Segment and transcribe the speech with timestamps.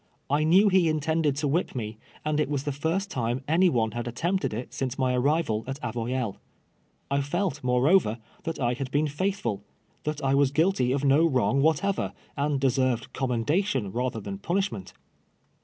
[0.31, 3.69] I knew he intended to whij) me, and it was the fii st time any
[3.69, 6.37] one had attemj)ted it since my arrival at Avoyelles.
[7.11, 9.61] I felt, moreover, that I had been ftiithful—
[10.05, 14.93] that I was guilty of no wrong wliatever, and deserved commenda tion rather than i)unishment.